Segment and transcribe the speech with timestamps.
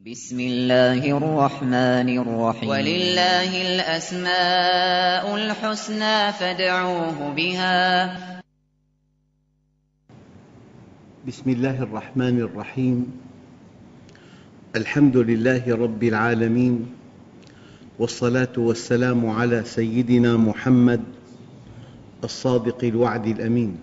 [0.00, 2.68] بسم الله الرحمن الرحيم.
[2.68, 8.16] ولله الأسماء الحسنى فادعوه بها.
[11.28, 13.12] بسم الله الرحمن الرحيم.
[14.76, 16.76] الحمد لله رب العالمين.
[18.00, 21.04] والصلاة والسلام على سيدنا محمد
[22.24, 23.76] الصادق الوعد الأمين.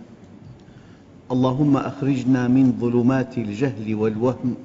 [1.31, 4.57] اللهم أخرجنا من ظلمات الجهل والوهم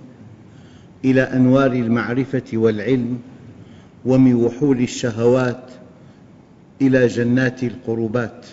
[1.04, 3.18] إلى أنوار المعرفة والعلم
[4.04, 5.70] ومن وحول الشهوات
[6.82, 8.46] إلى جنات القربات.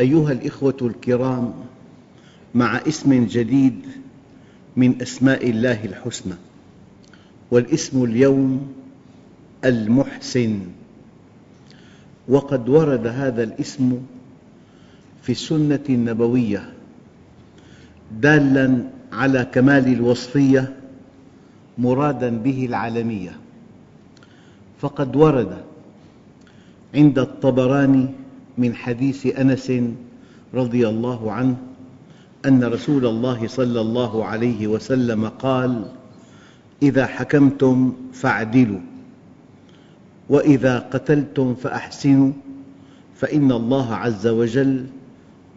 [0.00, 1.54] أيها الأخوة الكرام
[2.54, 3.86] مع اسم جديد
[4.76, 6.34] من أسماء الله الحسنى
[7.50, 8.72] والاسم اليوم
[9.64, 10.60] المحسن.
[12.28, 14.00] وقد ورد هذا الاسم
[15.22, 16.72] في السنة النبوية
[18.20, 20.74] دالاً على كمال الوصفية
[21.78, 23.36] مراداً به العالمية.
[24.80, 25.56] فقد ورد
[26.94, 28.06] عند الطبراني
[28.58, 29.72] من حديث أنس
[30.54, 31.56] رضي الله عنه
[32.46, 35.84] أن رسول الله صلى الله عليه وسلم قال
[36.82, 38.80] إذا حكمتم فاعدلوا
[40.28, 42.32] وإذا قتلتم فأحسنوا
[43.16, 44.86] فإن الله عز وجل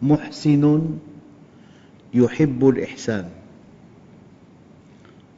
[0.02, 0.82] محسن
[2.14, 3.41] يحب الإحسان.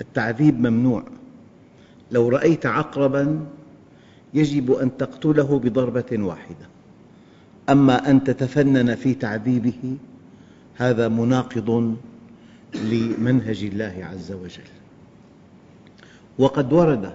[0.01, 1.05] التعذيب ممنوع.
[2.11, 3.47] لو رأيت عقرباً
[4.35, 6.67] يجب أن تقتله بضربة واحدة.
[7.69, 9.97] أما أن تتفنن في تعذيبه
[10.75, 11.97] هذا مناقض
[12.75, 14.71] لمنهج الله عز وجل.
[16.39, 17.15] وقد ورد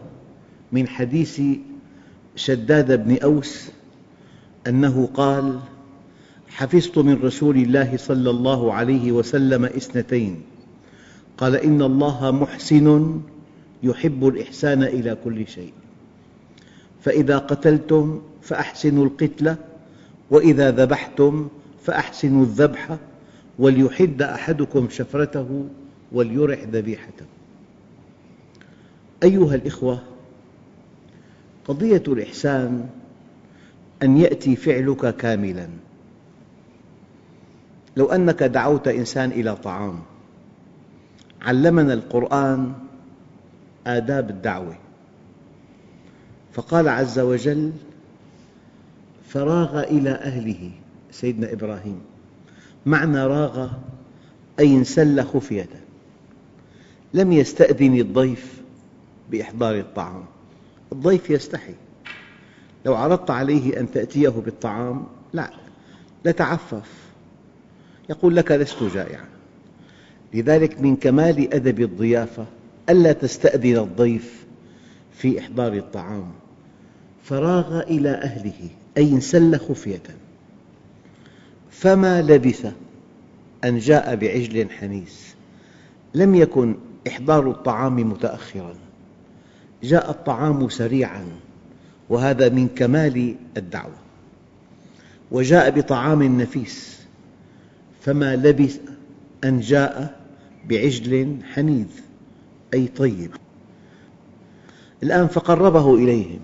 [0.71, 1.41] من حديث
[2.35, 3.69] شداد بن أوس
[4.67, 5.59] أنه قال
[6.47, 10.41] حفظت من رسول الله صلى الله عليه وسلم اثنتين
[11.39, 13.21] قال إن الله محسن
[13.83, 15.73] يحب الإحسان إلى كل شيء.
[17.01, 19.57] فإذا قتلتم فأحسنوا القتلة
[20.31, 21.47] وإذا ذبحتم
[21.83, 22.97] فأحسنوا الذبح
[23.59, 25.65] وليحد أحدكم شفرته
[26.11, 27.25] وليرح ذبيحته.
[29.23, 29.99] أيها الأخوة
[31.67, 32.89] قضية الإحسان
[34.03, 35.67] أن يأتي فعلك كاملاً.
[37.97, 39.99] لو أنك دعوت إنسان إلى طعام
[41.41, 42.73] علمنا القرآن
[43.87, 44.77] آداب الدعوة.
[46.53, 47.71] فقال عز وجل
[49.29, 50.71] فراغ إلى أهله.
[51.11, 52.01] سيدنا إبراهيم
[52.85, 53.69] معنى راغ
[54.59, 55.69] أي انسل خفية.
[57.13, 58.61] لم يستأذن الضيف
[59.31, 60.23] بإحضار الطعام.
[60.91, 61.75] الضيف يستحي.
[62.85, 65.51] لو عرضت عليه أن تأتيه بالطعام لا
[66.25, 66.89] لتعفف
[68.09, 69.25] يقول لك لست جائعا.
[70.33, 72.45] لذلك من كمال أدب الضيافة
[72.89, 74.45] ألا تستأذن الضيف
[75.13, 76.31] في إحضار الطعام.
[77.23, 80.01] فراغ إلى أهله أي انسل خفية.
[81.71, 82.73] فما لبث
[83.63, 85.35] أن جاء بعجل حنيس.
[86.13, 86.75] لم يكن
[87.07, 88.73] إحضار الطعام متأخراً.
[89.83, 91.25] جاء الطعام سريعاً
[92.09, 93.95] وهذا من كمال الدعوة.
[95.31, 96.99] وجاء بطعام نفيس.
[98.01, 98.79] فما لبث
[99.43, 100.18] أن جاء
[100.69, 101.87] بعجل حنيذ
[102.73, 103.31] أي طيب.
[105.03, 106.39] الآن فقربه إليهم.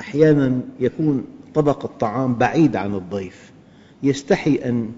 [0.00, 1.24] أحياناً يكون
[1.54, 3.52] طبق الطعام بعيد عن الضيف
[4.02, 4.92] يستحي أن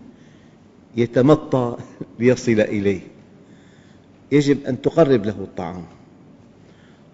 [0.97, 1.77] يتمطى
[2.19, 3.01] ليصل إليه.
[4.33, 5.85] يجب أن تقرب له الطعام.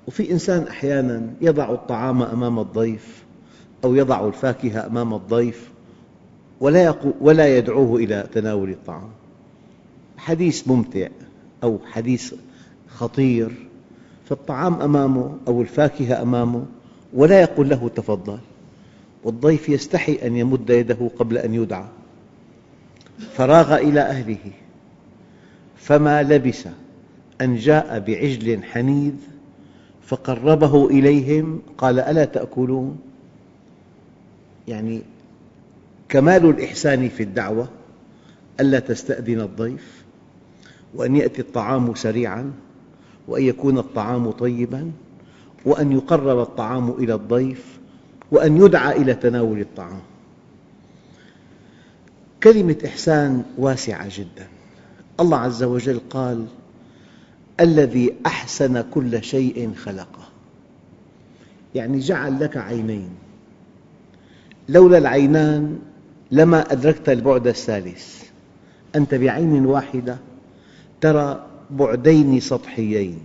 [0.08, 3.24] وفي إنسان أحياناً يضع الطعام أمام الضيف
[3.84, 5.70] أو يضع الفاكهة أمام الضيف
[6.60, 9.10] ولا, يدعوه إلى تناول الطعام.
[10.18, 11.08] حديث ممتع
[11.62, 12.34] أو حديث
[12.88, 13.68] خطير
[14.28, 16.66] فالطعام أمامه أو الفاكهة أمامه
[17.12, 18.38] ولا يقول له تفضل
[19.24, 21.84] والضيف يستحي أن يمد يده قبل أن يدعى.
[23.32, 24.52] فراغ إلى أهله
[25.76, 26.68] فما لبث
[27.40, 29.14] أن جاء بعجل حنيذ
[30.02, 32.98] فقربه إليهم قال ألا تأكلون؟
[34.68, 35.02] يعني
[36.08, 37.68] كمال الإحسان في الدعوة
[38.60, 40.04] ألا تستأذن الضيف.
[40.94, 42.52] وأن يأتي الطعام سريعاً
[43.28, 44.92] وأن يكون الطعام طيباً
[45.64, 47.78] وأن يقرب الطعام إلى الضيف
[48.30, 50.00] وأن يدعى إلى تناول الطعام.
[52.42, 54.46] كلمة إحسان واسعة جداً.
[55.20, 56.46] الله عز وجل قال
[57.60, 60.28] الذي أحسن كل شيء خلقه.
[61.74, 63.10] يعني جعل لك عينين.
[64.68, 65.78] لولا العينان
[66.30, 68.24] لما أدركت البعد الثالث.
[68.96, 70.18] أنت بعين واحدة
[71.00, 73.18] ترى بعدين سطحيين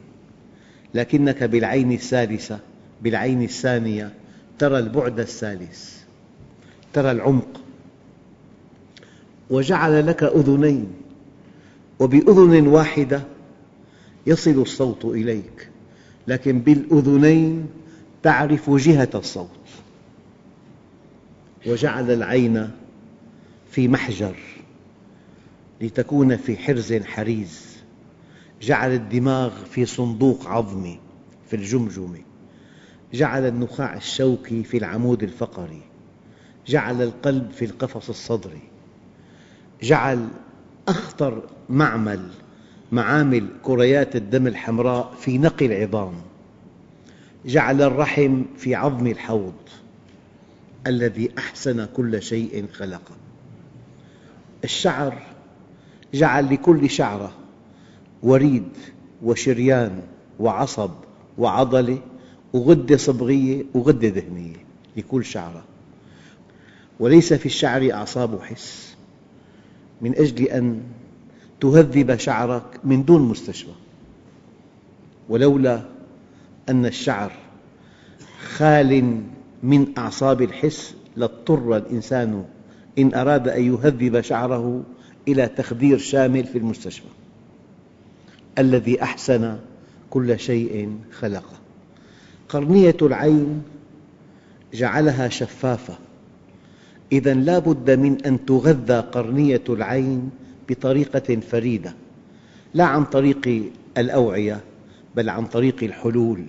[0.93, 2.59] لكنك بالعين الثالثة
[3.01, 4.13] بالعين الثانية
[4.59, 5.97] ترى البعد الثالث
[6.93, 7.61] ترى العمق.
[9.49, 10.87] وجعل لك أذنين
[11.99, 13.23] وبأذن واحدة
[14.27, 15.69] يصل الصوت إليك
[16.27, 17.67] لكن بالأذنين
[18.23, 19.49] تعرف جهة الصوت.
[21.67, 22.71] وجعل العين
[23.71, 24.35] في محجر.
[25.83, 27.77] لتكون في حرز حريز.
[28.62, 31.00] جعل الدماغ في صندوق عظمي
[31.47, 32.21] في الجمجمة.
[33.13, 35.81] جعل النخاع الشوكي في العمود الفقري.
[36.68, 38.62] جعل القلب في القفص الصدري.
[39.81, 40.27] جعل
[40.88, 42.29] أخطر معمل
[42.91, 46.13] معامل كريات الدم الحمراء في نقي العظام.
[47.45, 49.53] جعل الرحم في عظم الحوض.
[50.88, 53.15] الذي أحسن كل شيء خلقه.
[54.63, 55.32] الشعر
[56.13, 57.31] جعل لكل شعرة
[58.24, 58.69] وريد
[59.24, 60.01] وشريان
[60.39, 60.92] وعصب
[61.38, 61.98] وعضلة
[62.54, 64.56] وغدة صبغية وغدة دهنية
[64.98, 65.63] لكل شعرة.
[67.00, 68.95] وليس في الشعر أعصاب حس
[70.01, 70.81] من أجل أن
[71.62, 73.71] تهذب شعرك من دون مستشفى.
[75.30, 75.81] ولولا
[76.69, 77.31] أن الشعر
[78.56, 79.21] خال
[79.63, 82.45] من أعصاب الحس لاضطر الإنسان
[83.00, 84.83] إن أراد أن يهذب شعره
[85.27, 87.07] إلى تخدير شامل في المستشفى.
[88.57, 89.57] الذي أحسن
[90.09, 91.53] كل شيء خلقه.
[92.49, 93.63] قرنية العين
[94.73, 95.97] جعلها شفافة.
[97.11, 100.29] إذا لا بد من أن تغذى قرنية العين
[100.69, 101.93] بطريقة فريدة
[102.73, 103.63] لا عن طريق
[103.97, 104.59] الأوعية
[105.15, 106.45] بل عن طريق الحلول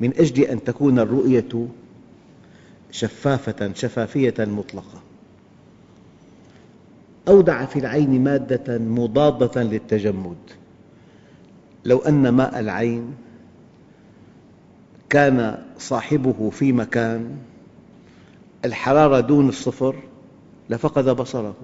[0.00, 1.68] من أجل أن تكون الرؤية
[2.90, 5.02] شفافة شفافية مطلقة.
[7.28, 10.36] أودع في العين مادة مضادة للتجمد.
[11.84, 13.14] لو أن ماء العين
[15.10, 17.36] كان صاحبه في مكان
[18.64, 19.96] الحرارة دون الصفر
[20.70, 21.54] لفقد بصره.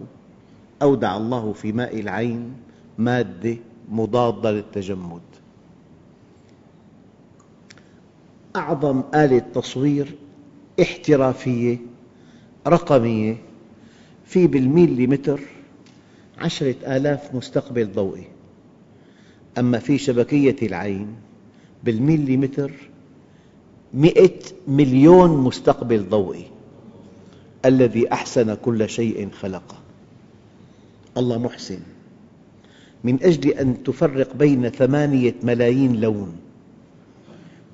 [0.83, 2.53] أودع الله في ماء العين
[2.99, 3.57] مادة
[3.89, 5.21] مضادة للتجمد.
[8.57, 10.15] أعظم آلة تصوير
[10.83, 11.79] احترافية
[12.67, 13.37] رقمية
[14.31, 15.41] في بالميليمتر
[16.39, 18.25] عشرة آلاف مستقبل ضوئي.
[19.59, 21.07] أما في شبكية العين
[21.85, 22.73] بالميليمتر
[23.95, 24.39] مئة
[24.69, 26.45] مليون مستقبل ضوئي.
[27.65, 29.79] الذي أحسن كل شيء خلقه.
[31.17, 31.81] الله محسن.
[33.05, 36.37] من أجل أن تفرق بين ثمانية ملايين لون.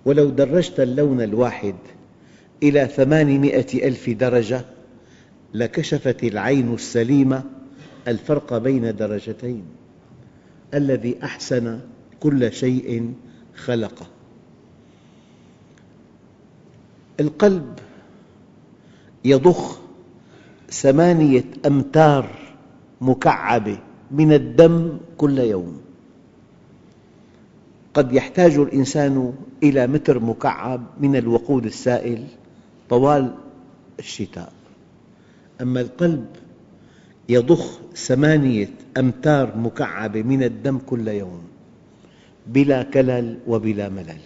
[0.05, 1.75] ولو درجت اللون الواحد
[2.63, 4.76] إلى ثمانمائة ألف درجة
[5.55, 7.45] لكشفت العين السليمة
[8.09, 9.65] الفرق بين درجتين
[10.75, 11.81] الذي أحسن
[12.21, 13.15] كل شيء
[13.57, 14.07] خلقه.
[17.21, 17.79] القلب
[19.25, 19.79] يضخ
[20.71, 22.55] ثمانية أمتار
[23.01, 23.79] مكعبة
[24.11, 25.81] من الدم كل يوم.
[27.95, 29.33] قد يحتاج الإنسان
[29.63, 32.25] إلى متر مكعب من الوقود السائل
[32.89, 33.35] طوال
[33.99, 34.53] الشتاء.
[35.61, 36.27] أما القلب
[37.29, 41.43] يضخ ثمانية أمتار مكعبة من الدم كل يوم
[42.47, 44.21] بلا كلل وبلا ملل.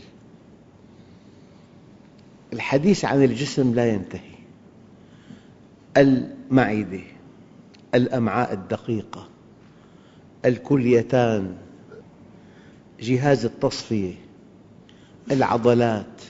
[2.53, 4.31] الحديث عن الجسم لا ينتهي.
[5.97, 7.01] المعدة
[7.95, 9.29] الأمعاء الدقيقة
[10.45, 11.57] الكليتان
[13.01, 14.15] جهاز التصفية
[15.31, 16.23] العضلات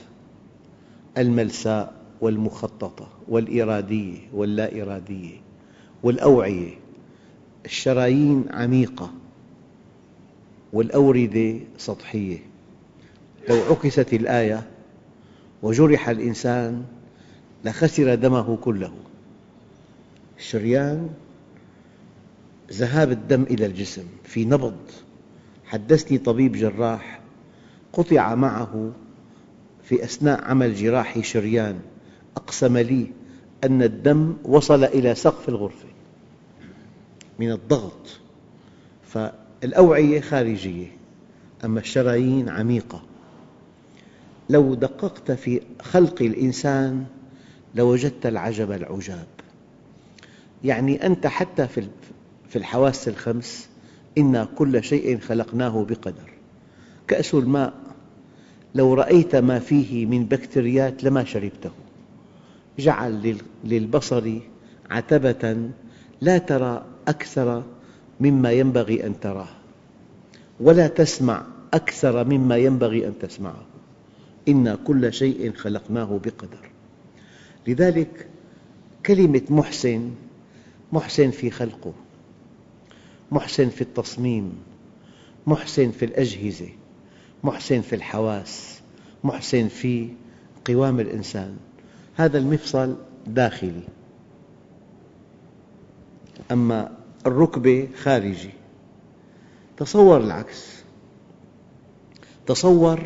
[1.17, 2.00] الملساء.
[2.21, 5.35] والمخططة والإرادية واللا إرادية
[6.03, 6.73] والأوعية.
[7.65, 9.11] الشرايين عميقة
[10.73, 12.37] والأوردة سطحية.
[13.49, 14.67] لو عكست الآية
[15.63, 16.83] وجرح الإنسان
[17.65, 18.93] لخسر دمه كله.
[20.37, 21.09] الشريان
[22.71, 24.77] ذهاب الدم إلى الجسم في نبض.
[25.65, 27.19] حدثني طبيب جراح
[27.93, 28.91] قطع معه
[29.83, 31.79] في أثناء عمل جراحي شريان.
[32.37, 33.07] أقسم لي
[33.63, 35.87] أن الدم وصل إلى سقف الغرفة
[37.39, 38.19] من الضغط.
[39.03, 40.87] فالأوعية خارجية
[41.65, 43.03] أما الشرايين عميقة.
[44.49, 47.05] لو دققت في خلق الإنسان
[47.75, 49.27] لوجدت العجب العجاب.
[50.63, 51.67] يعني أنت حتى
[52.47, 53.69] في الحواس الخمس
[54.17, 56.31] إنا كل شيء خلقناه بقدر.
[57.07, 57.73] كأس الماء
[58.75, 61.71] لو رأيت ما فيه من بكتريات لما شربته.
[62.79, 64.39] جعل للبصر
[64.89, 65.69] عتبة
[66.21, 67.63] لا ترى أكثر
[68.19, 69.47] مما ينبغي أن تراه
[70.59, 73.65] ولا تسمع أكثر مما ينبغي أن تسمعه.
[74.47, 76.69] إنا كل شيء خلقناه بقدر.
[77.67, 78.27] لذلك
[79.05, 80.11] كلمة محسن
[80.93, 81.93] محسن في خلقه
[83.31, 84.53] محسن في التصميم
[85.47, 86.69] محسن في الأجهزة
[87.43, 88.81] محسن في الحواس
[89.23, 90.09] محسن في
[90.67, 91.57] قوام الإنسان.
[92.15, 92.95] هذا المفصل
[93.27, 93.83] داخلي.
[96.51, 96.91] أما
[97.25, 98.49] الركبة خارجي.
[99.77, 100.81] تصور العكس.
[102.47, 102.99] تصور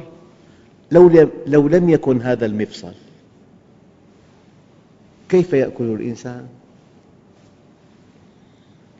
[0.91, 2.93] لو لم يكن هذا المفصل
[5.29, 6.47] كيف يأكل الإنسان؟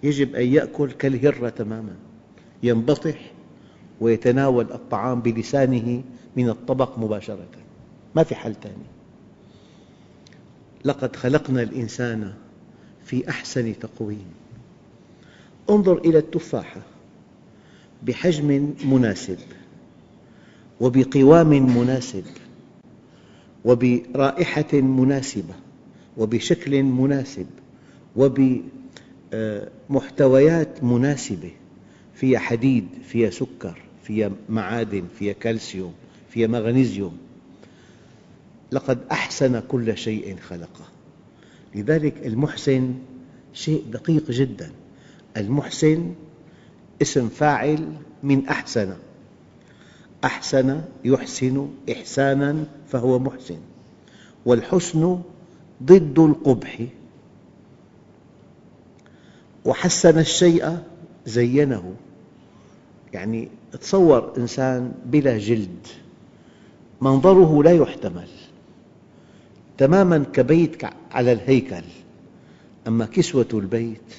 [0.04, 1.96] يجب أن يأكل كالهرة تماماً.
[2.64, 3.32] ينبطح
[4.02, 6.04] ويتناول الطعام بلسانه
[6.36, 7.48] من الطبق مباشرة.
[8.16, 8.95] ما في حل ثاني
[10.86, 12.34] لقد خلقنا الإنسان
[13.06, 14.26] في أحسن تقويم.
[15.70, 16.82] انظر إلى التفاحة
[18.04, 19.38] بحجم مناسب
[20.80, 22.24] وبقوام مناسب
[23.66, 25.54] وبرائحة مناسبة
[26.18, 27.46] وبشكل مناسب
[29.90, 31.52] وبمحتويات مناسبة
[32.16, 35.94] فيها حديد فيها سكر فيها معادن فيها كالسيوم
[36.30, 37.18] فيها مغنيسيوم.
[38.72, 40.86] لقد أحسن كل شيء خلقه.
[41.76, 42.94] لذلك المحسن
[43.54, 44.72] شيء دقيق جدا.
[45.38, 46.14] المحسن
[47.02, 47.94] اسم فاعل
[48.24, 48.94] من أحسن.
[50.24, 53.60] أحسن يحسن إحسانا فهو محسن.
[54.46, 55.22] والحسن
[55.84, 56.88] ضد القبح.
[59.66, 60.78] وحسن الشيء
[61.26, 61.96] زينه.
[63.14, 65.88] يعني تصور إنسان بلا جلد.
[67.02, 68.28] منظره لا يحتمل.
[69.78, 71.84] تماماً كبيت على الهيكل.
[72.88, 74.16] أما كسوة البيت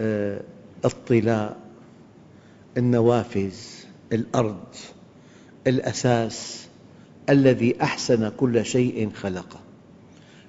[0.00, 0.40] آه،
[0.84, 1.56] الطلاء
[2.76, 3.54] النوافذ
[4.12, 4.64] الأرض
[5.66, 6.66] الأساس
[7.28, 9.60] الذي أحسن كل شيء خلقه.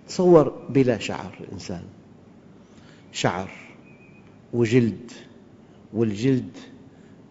[0.07, 1.83] تصور بلا شعر الإنسان.
[3.11, 3.49] شعر
[4.53, 5.11] وجلد
[5.93, 6.57] والجلد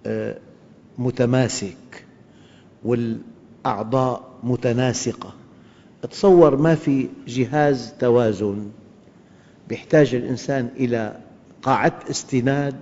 [0.06, 0.38] آه،
[0.98, 2.04] متماسك
[2.84, 5.34] والأعضاء متناسقة.
[6.06, 8.70] تصور ما في جهاز توازن
[9.70, 11.20] يحتاج الإنسان إلى
[11.62, 12.76] قاعدة استناد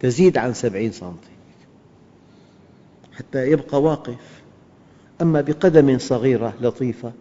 [0.00, 1.34] تزيد عن سبعين سنتي
[3.12, 4.42] حتى يبقى واقف.
[5.22, 7.12] أما بقدم صغيرة لطيفة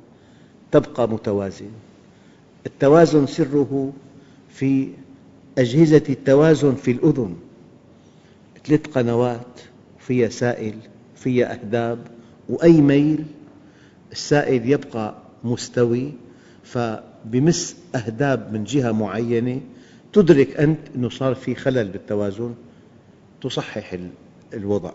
[0.71, 1.71] تبقى متوازن.
[2.65, 3.93] التوازن سره
[4.49, 4.89] في
[5.57, 7.35] أجهزة التوازن في الأذن.
[8.65, 9.59] ثلاث قنوات
[9.99, 10.75] فيها سائل
[11.15, 11.99] فيها أهداب
[12.49, 13.25] وأي ميل
[14.11, 16.11] السائل يبقى مستوي
[16.63, 19.61] فبمس أهداب من جهة معينة
[20.13, 22.53] تدرك أنت أنه صار في خلل بالتوازن
[23.41, 23.97] تصحح
[24.53, 24.91] الوضع.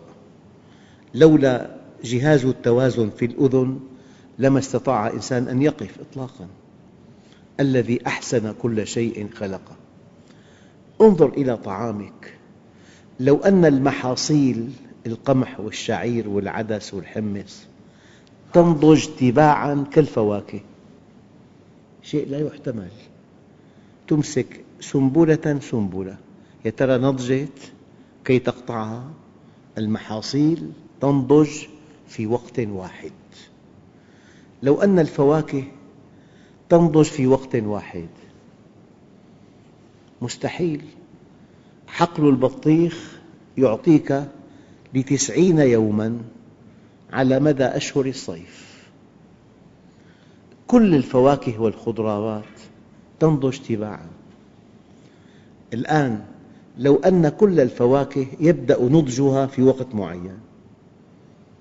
[1.15, 3.81] لولا جهاز التوازن في الأذن
[4.39, 6.47] لما استطاع إنسان أن يقف إطلاقاً.
[7.61, 9.77] الذي أحسن كل شيء خلقه.
[11.01, 12.35] انظر إلى طعامك.
[13.21, 14.71] لو أن المحاصيل
[15.07, 17.67] القمح والشعير والعدس والحمص
[18.53, 20.61] تنضج تباعاً كالفواكه.
[22.03, 22.89] شيء لا يحتمل.
[24.09, 26.17] تمسك سنبلة سنبلة.
[26.65, 27.73] يا ترى نضجت؟
[28.25, 29.11] كي تقطعها.
[29.79, 31.51] المحاصيل تنضج
[32.09, 33.13] في وقت واحد.
[34.63, 35.65] لو أن الفواكه
[36.69, 38.09] تنضج في وقت واحد.
[40.23, 40.85] مستحيل.
[41.87, 43.19] حقل البطيخ
[43.59, 44.25] يعطيك
[44.95, 46.19] لتسعين يوماً.
[47.13, 48.69] على مدى أشهر الصيف.
[50.67, 52.45] كل الفواكه والخضروات
[53.21, 54.09] تنضج تباعاً
[55.75, 56.25] الآن
[56.79, 60.39] لو أن كل الفواكه يبدأ نضجها في وقت معين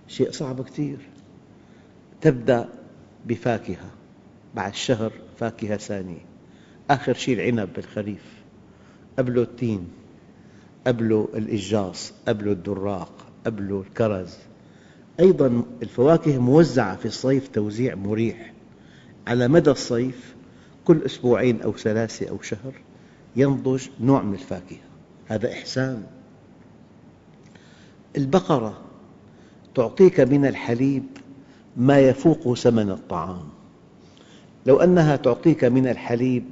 [0.08, 0.98] شيء صعب كثير.
[2.22, 2.70] تبدأ
[3.26, 3.90] بفاكهة
[4.56, 6.26] بعد شهر فاكهة ثانية.
[6.90, 8.24] آخر شيء العنب بالخريف
[9.20, 9.88] قبله التين
[10.88, 13.12] قبله الإجاص قبله الدراق
[13.46, 14.38] قبله الكرز.
[15.20, 18.54] أيضاً الفواكه موزعة في الصيف توزيع مريح.
[19.28, 20.36] على مدى الصيف
[20.86, 22.74] كل أسبوعين أو ثلاثة أو شهر
[23.36, 24.78] ينضج نوع من الفاكهة.
[25.28, 26.04] هذا إحسان.
[28.18, 28.78] البقرة
[29.76, 31.04] تعطيك من الحليب
[31.78, 33.50] ما يفوق ثمن الطعام.
[34.66, 36.46] لو أنها تعطيك من الحليب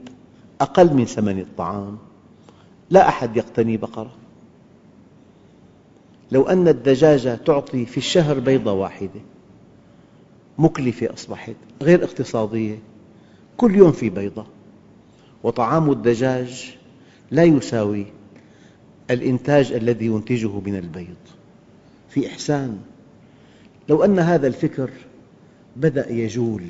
[0.61, 1.97] أقل من ثمن الطعام
[2.89, 4.24] لا أحد يقتني بقرة.
[6.31, 9.21] لو أن الدجاجة تعطي في الشهر بيضة واحدة
[10.57, 12.79] مكلفة أصبحت غير اقتصادية
[13.57, 14.45] كل يوم في بيضة.
[15.43, 16.75] وطعام الدجاج
[17.31, 18.05] لا يساوي
[19.11, 21.15] الإنتاج الذي ينتجه من البيض.
[22.09, 22.79] في إحسان
[23.89, 24.89] لو أن هذا الفكر
[25.75, 26.63] بدأ يجول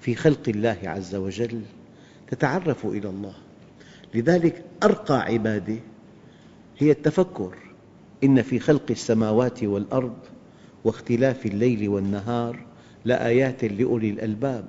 [0.00, 1.60] في خلق الله عز وجل
[2.30, 3.34] تتعرف إلى الله.
[4.14, 5.76] لذلك أرقى عبادة
[6.78, 7.54] هي التفكر
[8.24, 10.16] إن في خلق السماوات والأرض
[10.84, 12.58] واختلاف الليل والنهار
[13.04, 14.64] لآيات لأولي الألباب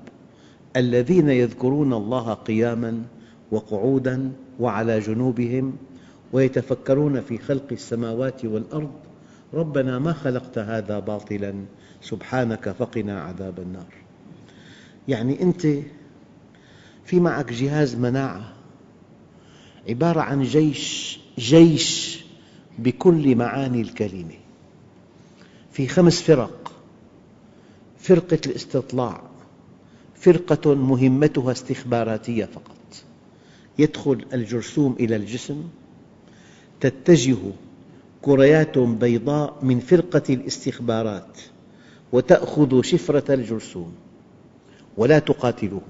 [0.78, 3.04] الذين يذكرون الله قياماً
[3.52, 5.76] وقعوداً وعلى جنوبهم
[6.34, 8.92] ويتفكرون في خلق السماوات والأرض
[9.54, 11.54] ربنا ما خلقت هذا باطلاً
[12.02, 13.94] سبحانك فقنا عذاب النار
[15.08, 15.68] يعني أنت
[17.06, 18.54] في معك جهاز مناعة
[19.90, 22.13] عبارة عن جيش جيش
[22.80, 24.36] بكل معاني الكلمة.
[25.72, 26.72] في خمس فرق.
[28.00, 29.22] فرقة الاستطلاع.
[30.16, 33.04] فرقة مهمتها استخباراتية فقط.
[33.80, 35.64] يدخل الجرثوم إلى الجسم.
[36.80, 37.38] تتجه
[38.22, 41.38] كريات بيضاء من فرقة الاستخبارات
[42.12, 43.94] وتأخذ شفرة الجرثوم.
[44.98, 45.82] ولا تقاتله.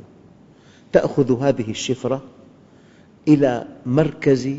[0.94, 2.24] تأخذ هذه الشفرة
[3.28, 4.50] إلى مركز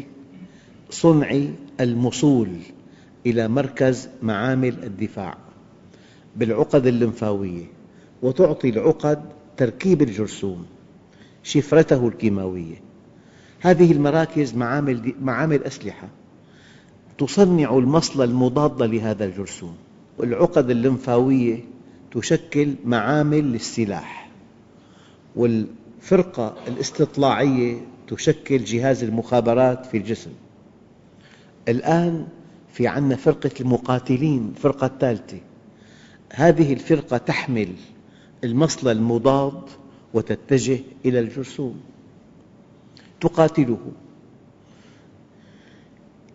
[0.91, 1.47] صنع
[1.81, 2.49] المصول
[3.27, 5.37] إلى مركز معامل الدفاع
[6.37, 7.65] بالعقد اللمفاوية
[8.23, 9.23] وتعطي العقد
[9.57, 10.67] تركيب الجرثوم
[11.43, 12.77] شفرته الكيماوية.
[13.61, 16.09] هذه المراكز معامل, معامل أسلحة
[17.19, 19.77] تصنع المصل المضاد لهذا الجرثوم.
[20.19, 21.59] والعقد اللمفاوية
[22.13, 24.31] تشكل معامل للسلاح
[25.37, 30.31] والفرقة الاستطلاعية تشكل جهاز المخابرات في الجسم.
[31.69, 32.27] الآن
[32.73, 35.39] في عندنا فرقة المقاتلين الفرقة الثالثة.
[36.33, 37.69] هذه الفرقة تحمل
[38.45, 39.63] المصل المضاد
[40.15, 41.81] وتتجه إلى الجرثوم.
[43.21, 43.93] تقاتله.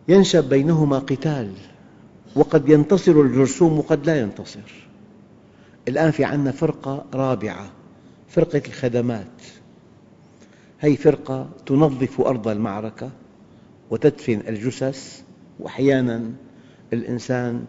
[0.07, 1.53] ينشب بينهما قتال
[2.35, 4.87] وقد ينتصر الجرثوم وقد لا ينتصر.
[5.87, 7.71] الآن في عندنا فرقة رابعة
[8.27, 9.41] فرقة الخدمات.
[10.77, 13.11] هذه فرقة تنظف أرض المعركة.
[13.89, 15.21] وتدفن الجثث
[15.59, 16.31] وأحياناً
[16.93, 17.65] الإنسان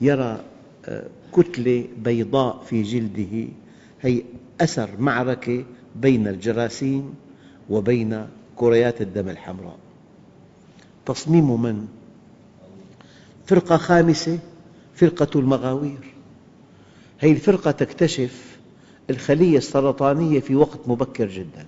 [0.00, 0.44] يرى
[0.86, 3.48] آه، كتلة بيضاء في جلده
[4.00, 4.22] هي
[4.60, 5.64] أثر معركة
[5.96, 7.14] بين الجراثيم
[7.70, 9.78] وبين كريات الدم الحمراء.
[11.06, 11.86] تصميم من؟
[13.46, 14.38] فرقة خامسة
[14.94, 16.14] فرقة المغاوير.
[17.18, 18.58] هذه الفرقة تكتشف
[19.10, 21.66] الخلية السرطانية في وقت مبكر جداً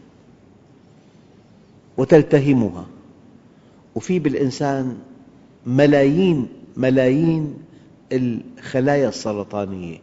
[1.97, 2.87] وتلتهمها.
[3.95, 4.99] وفي بالإنسان
[5.67, 7.55] ملايين ملايين
[8.13, 9.99] الخلايا السرطانية.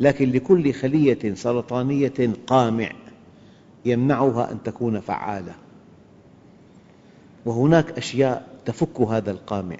[0.00, 2.92] لكن لكل خلية سرطانية قامع
[3.84, 5.54] يمنعها أن تكون فعالة.
[7.46, 9.76] وهناك أشياء تفك هذا القامع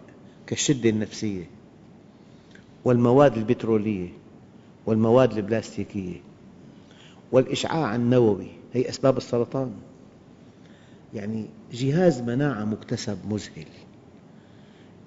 [0.46, 1.44] كالشدة النفسية
[2.84, 4.08] والمواد البترولية
[4.86, 6.20] والمواد البلاستيكية
[7.32, 8.46] والإشعاع النووي.
[8.74, 9.70] هي أسباب السرطان.
[11.16, 13.66] يعني جهاز مناعة مكتسب مذهل.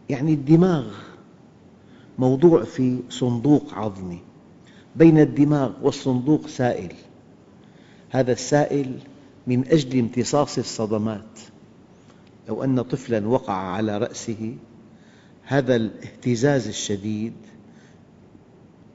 [0.10, 0.94] يعني الدماغ
[2.20, 4.20] موضوع في صندوق عظمي
[4.96, 6.94] بين الدماغ والصندوق سائل.
[8.10, 9.00] هذا السائل
[9.48, 11.40] من أجل امتصاص الصدمات.
[12.48, 14.56] لو أن طفلاً وقع على رأسه
[15.44, 17.34] هذا الاهتزاز الشديد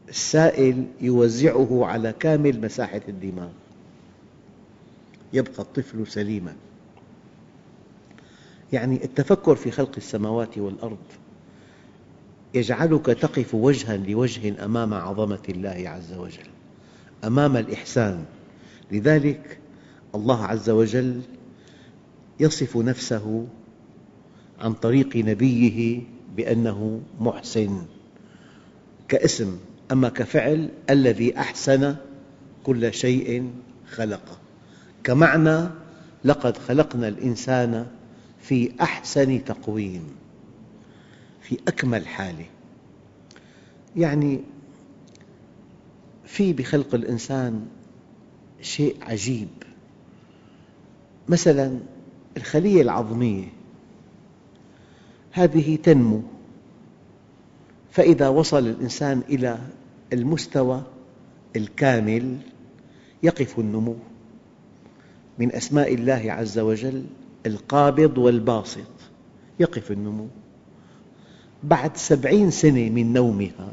[0.09, 3.50] السائل يوزعه على كامل مساحة الدماغ.
[5.33, 6.55] يبقى الطفل سليماً.
[8.75, 10.99] يعني التفكر في خلق السماوات والأرض
[12.55, 16.47] يجعلك تقف وجها لوجه أمام عظمة الله عز وجل
[17.25, 18.25] أمام الإحسان.
[18.93, 19.59] لذلك
[20.15, 21.21] الله عز وجل
[22.41, 23.47] يصف نفسه
[24.61, 26.03] عن طريق نبيه
[26.37, 27.83] بأنه محسن
[29.09, 29.59] كاسم
[29.93, 31.97] أما كفعل الذي أحسن
[32.65, 33.51] كل شيء
[33.91, 34.39] خلقه.
[35.05, 35.69] كمعنى
[36.25, 37.87] لقد خلقنا الإنسان
[38.49, 40.17] في أحسن تقويم
[41.43, 42.47] في أكمل حالة
[43.97, 44.41] يعني
[46.25, 47.67] في بخلق الإنسان
[48.61, 49.49] شيء عجيب.
[51.29, 51.79] مثلاً
[52.37, 53.45] الخلية العظمية
[55.33, 56.23] هذه تنمو.
[57.91, 59.59] فإذا وصل الإنسان إلى
[60.13, 60.83] المستوى
[61.57, 62.39] الكامل
[63.23, 63.97] يقف النمو.
[65.39, 67.05] من أسماء الله عز وجل
[67.47, 68.91] القابض والباسط
[69.61, 70.27] يقف النمو
[71.63, 73.73] بعد سبعين سنة من نومها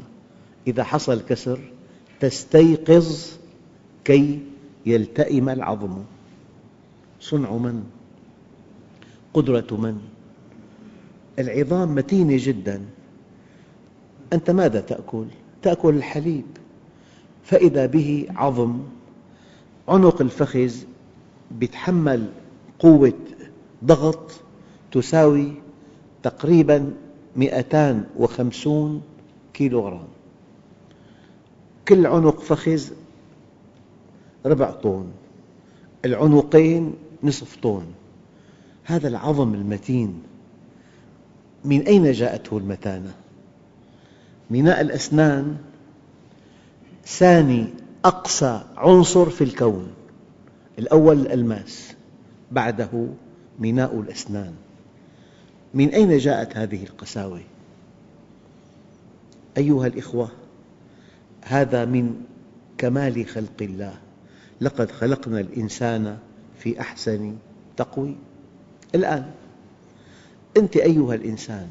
[0.66, 1.60] إذا حصل كسر
[2.20, 3.30] تستيقظ
[4.04, 4.40] كي
[4.86, 6.02] يلتئم العظم
[7.20, 7.84] صنع من؟
[9.34, 9.98] قدرة من؟
[11.38, 12.82] العظام متينة جداً
[14.32, 15.26] أنت ماذا تأكل؟
[15.62, 16.44] تأكل الحليب
[17.44, 18.80] فإذا به عظم
[19.88, 20.74] عنق الفخذ
[21.62, 22.26] يتحمل
[22.78, 23.12] قوة
[23.84, 24.30] ضغط
[24.92, 25.52] تساوي
[26.22, 26.94] تقريبا
[27.36, 29.02] 250
[29.54, 30.08] كيلوغرام.
[31.88, 32.82] كل عنق فخذ
[34.46, 35.06] ربع طن.
[36.04, 37.84] العنقين نصف طن.
[38.84, 40.22] هذا العظم المتين
[41.64, 43.14] من أين جاءته المتانة؟
[44.50, 45.56] ميناء الأسنان
[47.06, 47.66] ثاني
[48.04, 49.88] أقصى عنصر في الكون
[50.78, 51.94] الأول الألماس
[52.50, 53.08] بعده
[53.62, 54.54] ميناء الأسنان.
[55.74, 57.40] من أين جاءت هذه القساوة؟
[59.56, 60.28] أيها الأخوة
[61.42, 62.14] هذا من
[62.78, 63.94] كمال خلق الله.
[64.60, 66.18] لقد خلقنا الإنسان
[66.58, 67.36] في أحسن
[67.76, 68.18] تقويم
[68.94, 69.30] الآن
[70.56, 71.68] أنت أيها الإنسان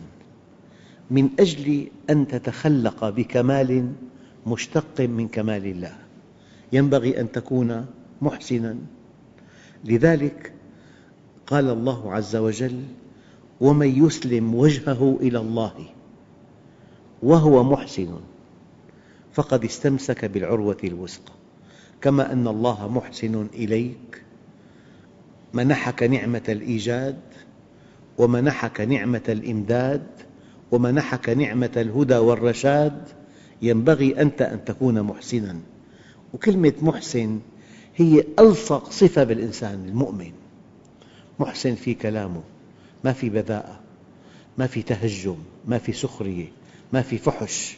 [1.12, 3.92] من أجل أن تتخلق بكمال
[4.48, 5.96] مشتق من كمال الله
[6.74, 7.86] ينبغي أن تكون
[8.22, 8.76] محسناً.
[9.86, 10.54] لذلك
[11.52, 12.84] قال الله عز وجل
[13.62, 15.74] ومن يسلم وجهه إلى الله
[17.24, 18.20] وهو محسن
[19.34, 21.34] فقد استمسك بالعروة الوثقى
[22.02, 24.24] كما أن الله محسن إليك
[25.54, 27.20] منحك نعمة الإيجاد
[28.18, 30.08] ومنحك نعمة الإمداد
[30.72, 33.02] ومنحك نعمة الهدى والرشاد.
[33.62, 35.60] ينبغي أنت أن تكون محسناً.
[36.34, 37.40] وكلمة محسن
[37.96, 40.41] هي ألصق صفة بالإنسان المؤمن.
[41.40, 42.42] محسن في كلامه
[43.04, 43.80] ما في بذاءة
[44.58, 46.48] ما في تهجم ما في سخرية
[46.94, 47.78] ما في فحش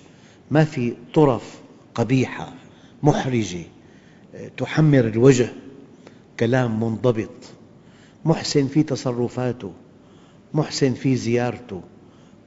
[0.52, 1.62] ما في طرف
[1.96, 2.54] قبيحة
[3.04, 3.64] محرجة
[4.58, 5.50] تحمر الوجه
[6.40, 7.30] كلام منضبط.
[8.26, 9.72] محسن في تصرفاته
[10.54, 11.82] محسن في زيارته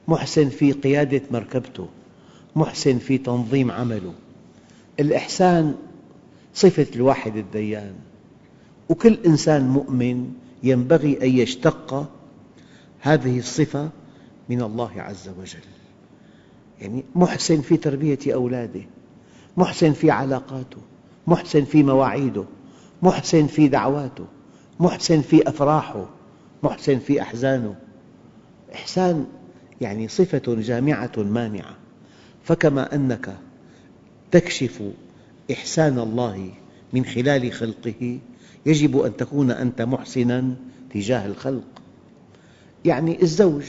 [0.07, 1.87] محسن في قيادة مركبته
[2.55, 4.13] محسن في تنظيم عمله.
[4.99, 5.75] الإحسان
[6.53, 7.95] صفة الواحد الديان.
[8.89, 12.09] وكل إنسان مؤمن ينبغي أن يشتق
[12.99, 13.89] هذه الصفة
[14.49, 15.59] من الله عز وجل.
[16.81, 18.81] يعني محسن في تربية أولاده
[19.57, 20.77] محسن في علاقاته
[21.27, 22.45] محسن في مواعيده
[23.01, 24.25] محسن في دعواته
[24.79, 26.05] محسن في أفراحه
[26.63, 27.75] محسن في أحزانه.
[28.73, 29.25] إحسان
[29.81, 31.75] يعني صفة جامعة مانعة.
[32.43, 33.37] فكما أنك
[34.31, 34.81] تكشف
[35.51, 36.51] إحسان الله
[36.93, 38.19] من خلال خلقه
[38.65, 40.55] يجب أن تكون أنت محسناً
[40.93, 41.81] تجاه الخلق.
[42.85, 43.65] يعني الزوج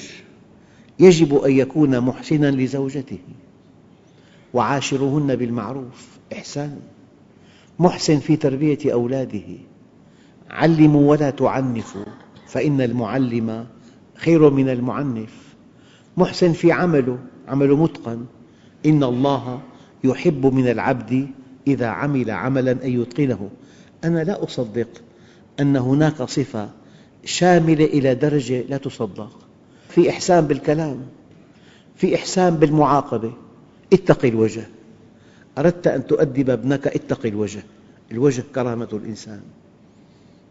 [0.99, 3.19] يجب أن يكون محسناً لزوجته
[4.55, 6.81] وعاشرهن بالمعروف إحسان.
[7.79, 9.59] محسن في تربية أولاده.
[10.51, 12.05] علموا ولا تعنفوا
[12.47, 13.67] فإن المعلم
[14.15, 15.55] خير من المعنف.
[16.17, 18.25] محسن في عمله عمله متقن.
[18.87, 19.61] إن الله
[20.05, 21.29] يحب من العبد
[21.69, 23.51] إذا عمل عملاً أن يتقنه.
[24.05, 24.89] أنا لا أصدق
[25.61, 26.71] أن هناك صفة
[27.25, 29.39] شاملة إلى درجة لا تصدق.
[29.89, 31.01] في إحسان بالكلام
[31.97, 33.33] في إحسان بالمعاقبة.
[33.93, 34.67] اتق الوجه.
[35.59, 37.63] أردت أن تؤدب ابنك اتق الوجه.
[38.13, 39.41] الوجه كرامة الإنسان.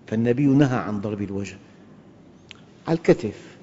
[0.07, 1.57] فالنبي نهى عن ضرب الوجه.
[2.87, 3.57] على الكتف.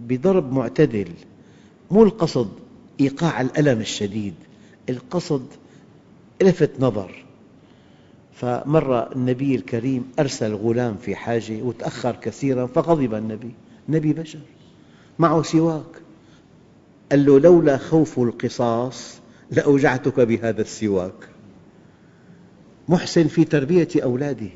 [0.00, 1.08] بضرب معتدل.
[1.90, 2.48] مو القصد
[3.00, 4.34] إيقاع الألم الشديد.
[4.88, 5.46] القصد
[6.42, 7.24] لفت نظر.
[8.32, 13.50] فمرة النبي الكريم أرسل غلام في حاجة وتأخر كثيرا فغضب النبي.
[13.88, 14.38] النبي بشر
[15.18, 16.02] معه سواك.
[17.10, 21.28] قال له لولا خوف القصاص لأوجعتك بهذا السواك.
[22.88, 24.50] محسن في تربية أولاده.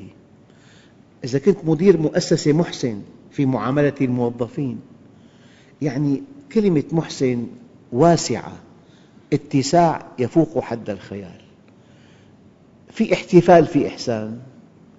[1.23, 4.79] إذا كنت مدير مؤسسة محسن في معاملة الموظفين
[5.81, 7.47] يعني كلمة محسن
[7.91, 8.53] واسعة
[9.33, 11.46] اتساع يفوق حد الخيال.
[12.89, 14.39] في احتفال في إحسان.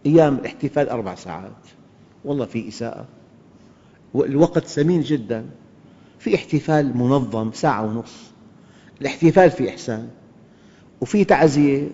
[0.06, 1.52] أيام الاحتفال أربع ساعات.
[2.24, 3.06] والله في إساءة.
[4.14, 5.46] والوقت ثمين جدا.
[6.18, 8.32] في احتفال منظم ساعة ونصف
[9.00, 10.08] الاحتفال في إحسان.
[11.00, 11.88] وفي تعزية.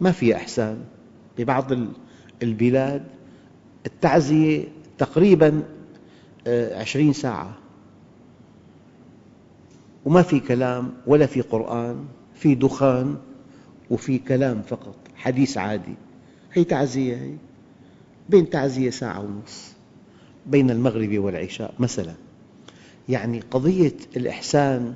[0.00, 0.78] ما فيها إحسان.
[1.38, 1.72] ببعض
[2.42, 3.04] البلاد
[3.86, 4.64] التعزية
[4.98, 5.62] تقريباً
[6.46, 7.54] آه، عشرين ساعة.
[10.04, 12.04] وما في كلام ولا في قرآن.
[12.34, 13.16] في دخان.
[13.90, 14.96] وفي كلام فقط.
[15.20, 15.94] حديث عادي.
[16.52, 17.34] هي تعزية هي.
[18.28, 19.72] بين تعزية ساعة ونصف
[20.46, 22.14] بين المغرب والعشاء مثلا.
[23.08, 24.94] يعني قضية الإحسان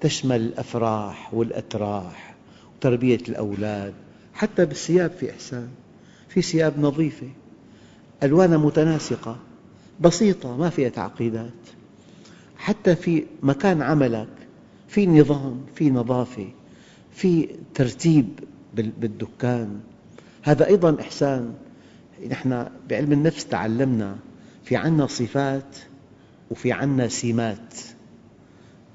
[0.00, 2.34] تشمل الأفراح والأتراح
[2.76, 3.94] وتربية الأولاد.
[4.34, 5.68] حتى بالثياب في إحسان.
[6.28, 7.28] في ثياب نظيفة.
[8.22, 9.36] ألوانها متناسقة.
[10.00, 11.52] بسيطة ما فيها تعقيدات.
[12.56, 14.28] حتى في مكان عملك.
[14.88, 16.48] في نظام في نظافة.
[17.12, 18.28] في ترتيب
[18.74, 19.80] بالدكان.
[20.42, 21.54] هذا أيضا إحسان.
[22.30, 24.16] نحن بعلم النفس تعلمنا
[24.64, 25.76] في عنا صفات
[26.50, 27.74] وفي عنا سمات.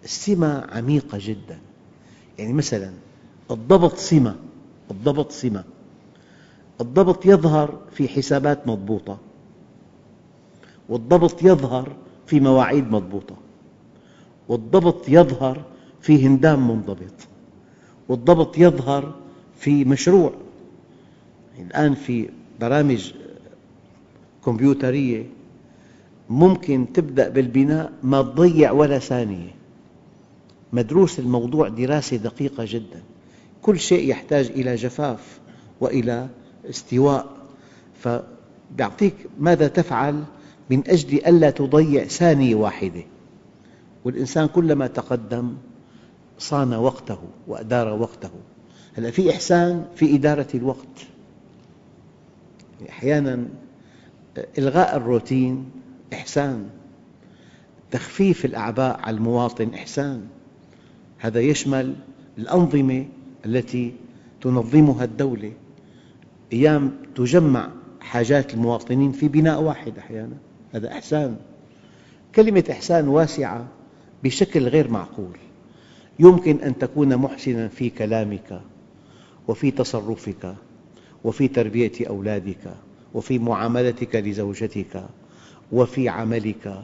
[0.03, 1.59] السمة عميقة جدا.
[2.37, 2.91] يعني مثلا
[3.51, 4.35] الضبط سمة
[4.91, 5.63] الضبط سمة.
[6.81, 9.17] الضبط يظهر في حسابات مضبوطة.
[10.89, 13.35] والضبط يظهر في مواعيد مضبوطة.
[14.47, 15.63] والضبط يظهر
[16.01, 17.13] في هندام منضبط.
[18.09, 19.15] والضبط يظهر
[19.59, 20.33] في مشروع.
[21.59, 23.13] الآن في برامج
[24.45, 25.25] كمبيوترية
[26.29, 29.55] ممكن تبدأ بالبناء ما تضيع ولا ثانية.
[30.73, 33.01] مدروس الموضوع دراسة دقيقة جدا.
[33.61, 35.39] كل شيء يحتاج إلى جفاف
[35.81, 36.29] وإلى
[36.69, 37.27] استواء.
[38.03, 40.23] فيعطيك ماذا تفعل
[40.69, 43.03] من أجل ألا تضيع ثانية واحدة.
[44.05, 45.53] والإنسان كلما تقدم
[46.37, 48.29] صان وقته وأدار وقته.
[48.99, 51.07] هلا في إحسان في إدارة الوقت.
[52.89, 53.45] أحيانا
[54.57, 55.65] إلغاء الروتين
[56.13, 56.69] إحسان
[57.91, 60.21] تخفيف الأعباء على المواطن إحسان.
[61.17, 61.95] هذا يشمل
[62.37, 63.05] الأنظمة
[63.45, 63.93] التي
[64.41, 65.51] تنظمها الدولة.
[66.53, 67.69] أيام تجمع
[68.01, 70.37] حاجات المواطنين في بناء واحد أحيانا.
[70.73, 71.37] هذا إحسان.
[72.35, 73.67] كلمة إحسان واسعة
[74.23, 75.37] بشكل غير معقول.
[76.19, 78.61] يمكن أن تكون محسناً في كلامك.
[79.49, 80.55] وفي تصرفك
[81.23, 82.73] وفي تربية أولادك
[83.13, 85.03] وفي معاملتك لزوجتك
[85.71, 86.83] وفي عملك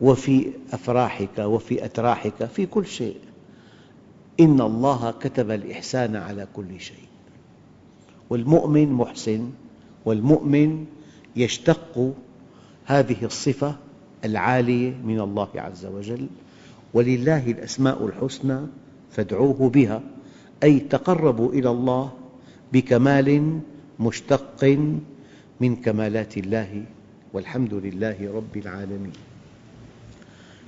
[0.00, 3.16] وفي أفراحك وفي أتراحك في كل شيء.
[4.40, 7.08] إن الله كتب الإحسان على كل شيء.
[8.30, 9.50] والمؤمن محسن
[10.04, 10.86] والمؤمن
[11.36, 12.14] يشتق
[12.84, 13.76] هذه الصفة
[14.24, 16.26] العالية من الله عز وجل.
[16.94, 18.60] ولله الأسماء الحسنى
[19.10, 20.02] فادعوه بها.
[20.62, 22.12] أي تقربوا إلى الله
[22.72, 23.60] بكمال
[24.00, 24.60] مشتق
[25.60, 26.84] من كمالات الله
[27.32, 29.16] والحمد لله رب العالمين.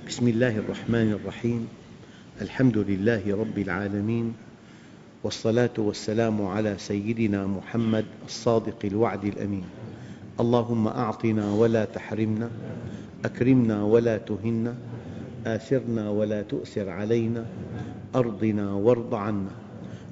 [0.07, 1.61] بسم الله الرحمن الرحيم.
[2.41, 4.33] الحمد لله رب العالمين.
[5.23, 9.65] والصلاة والسلام على سيدنا محمد الصادق الوعد الأمين.
[10.39, 12.49] اللهم أعطنا ولا تحرمنا
[13.25, 14.73] أكرمنا ولا تهنا
[15.45, 17.45] آثرنا ولا تؤثر علينا
[18.15, 19.62] أرضنا وارض عنا.